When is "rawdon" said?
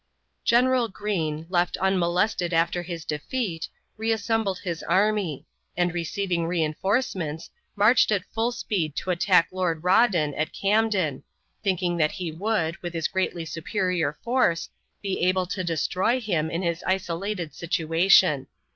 9.83-10.33